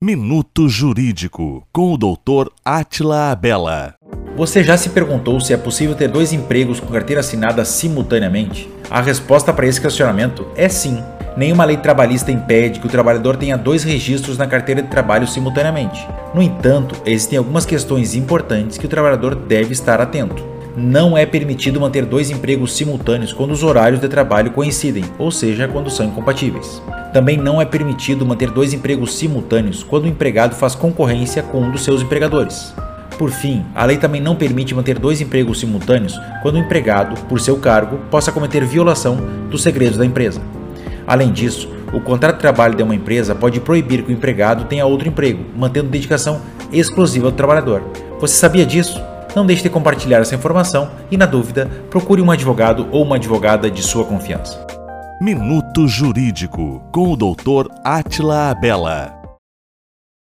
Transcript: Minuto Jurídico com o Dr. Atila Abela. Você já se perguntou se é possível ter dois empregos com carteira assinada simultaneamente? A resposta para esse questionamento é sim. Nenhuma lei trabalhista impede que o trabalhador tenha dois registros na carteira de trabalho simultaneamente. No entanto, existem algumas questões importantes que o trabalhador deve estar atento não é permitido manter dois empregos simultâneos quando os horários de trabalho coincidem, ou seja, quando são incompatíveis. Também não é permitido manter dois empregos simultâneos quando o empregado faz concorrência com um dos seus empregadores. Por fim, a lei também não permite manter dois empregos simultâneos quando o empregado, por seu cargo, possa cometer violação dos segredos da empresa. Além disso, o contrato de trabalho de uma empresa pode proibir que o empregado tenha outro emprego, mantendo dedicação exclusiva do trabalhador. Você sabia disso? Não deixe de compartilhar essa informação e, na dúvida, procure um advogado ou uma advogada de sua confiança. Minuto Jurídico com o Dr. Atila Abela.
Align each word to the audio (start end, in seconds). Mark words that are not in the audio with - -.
Minuto 0.00 0.68
Jurídico 0.68 1.66
com 1.72 1.92
o 1.92 1.98
Dr. 1.98 2.52
Atila 2.64 3.32
Abela. 3.32 3.96
Você 4.36 4.62
já 4.62 4.76
se 4.76 4.90
perguntou 4.90 5.40
se 5.40 5.52
é 5.52 5.56
possível 5.56 5.92
ter 5.96 6.06
dois 6.06 6.32
empregos 6.32 6.78
com 6.78 6.86
carteira 6.86 7.18
assinada 7.18 7.64
simultaneamente? 7.64 8.70
A 8.88 9.00
resposta 9.00 9.52
para 9.52 9.66
esse 9.66 9.80
questionamento 9.80 10.46
é 10.54 10.68
sim. 10.68 11.02
Nenhuma 11.36 11.64
lei 11.64 11.78
trabalhista 11.78 12.30
impede 12.30 12.78
que 12.78 12.86
o 12.86 12.90
trabalhador 12.90 13.36
tenha 13.36 13.58
dois 13.58 13.82
registros 13.82 14.38
na 14.38 14.46
carteira 14.46 14.82
de 14.82 14.88
trabalho 14.88 15.26
simultaneamente. 15.26 16.06
No 16.32 16.40
entanto, 16.40 16.94
existem 17.04 17.36
algumas 17.36 17.66
questões 17.66 18.14
importantes 18.14 18.78
que 18.78 18.86
o 18.86 18.88
trabalhador 18.88 19.34
deve 19.34 19.72
estar 19.72 20.00
atento 20.00 20.57
não 20.78 21.18
é 21.18 21.26
permitido 21.26 21.80
manter 21.80 22.04
dois 22.04 22.30
empregos 22.30 22.72
simultâneos 22.76 23.32
quando 23.32 23.50
os 23.50 23.62
horários 23.62 24.00
de 24.00 24.08
trabalho 24.08 24.52
coincidem, 24.52 25.04
ou 25.18 25.30
seja, 25.30 25.66
quando 25.66 25.90
são 25.90 26.06
incompatíveis. 26.06 26.80
Também 27.12 27.36
não 27.36 27.60
é 27.60 27.64
permitido 27.64 28.24
manter 28.24 28.50
dois 28.50 28.72
empregos 28.72 29.14
simultâneos 29.14 29.82
quando 29.82 30.04
o 30.04 30.08
empregado 30.08 30.54
faz 30.54 30.74
concorrência 30.74 31.42
com 31.42 31.62
um 31.62 31.70
dos 31.70 31.82
seus 31.82 32.00
empregadores. 32.00 32.72
Por 33.18 33.30
fim, 33.30 33.64
a 33.74 33.84
lei 33.84 33.96
também 33.96 34.20
não 34.20 34.36
permite 34.36 34.74
manter 34.74 34.98
dois 34.98 35.20
empregos 35.20 35.58
simultâneos 35.58 36.16
quando 36.42 36.54
o 36.54 36.58
empregado, 36.58 37.20
por 37.22 37.40
seu 37.40 37.56
cargo, 37.56 37.98
possa 38.10 38.30
cometer 38.30 38.64
violação 38.64 39.16
dos 39.50 39.62
segredos 39.62 39.98
da 39.98 40.06
empresa. 40.06 40.40
Além 41.04 41.32
disso, 41.32 41.68
o 41.92 42.00
contrato 42.00 42.36
de 42.36 42.42
trabalho 42.42 42.76
de 42.76 42.82
uma 42.82 42.94
empresa 42.94 43.34
pode 43.34 43.58
proibir 43.58 44.02
que 44.02 44.12
o 44.12 44.14
empregado 44.14 44.66
tenha 44.66 44.86
outro 44.86 45.08
emprego, 45.08 45.44
mantendo 45.56 45.88
dedicação 45.88 46.40
exclusiva 46.70 47.30
do 47.30 47.36
trabalhador. 47.36 47.82
Você 48.20 48.36
sabia 48.36 48.64
disso? 48.64 49.07
Não 49.34 49.46
deixe 49.46 49.62
de 49.62 49.70
compartilhar 49.70 50.18
essa 50.18 50.34
informação 50.34 50.90
e, 51.10 51.16
na 51.16 51.26
dúvida, 51.26 51.68
procure 51.90 52.22
um 52.22 52.30
advogado 52.30 52.88
ou 52.90 53.04
uma 53.04 53.16
advogada 53.16 53.70
de 53.70 53.82
sua 53.82 54.04
confiança. 54.04 54.66
Minuto 55.20 55.88
Jurídico 55.88 56.82
com 56.92 57.12
o 57.12 57.16
Dr. 57.16 57.68
Atila 57.84 58.50
Abela. 58.50 59.17